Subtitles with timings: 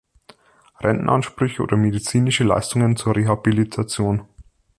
[0.79, 4.25] Rentenansprüche oder medizinische Leistungen zur Rehabilitation.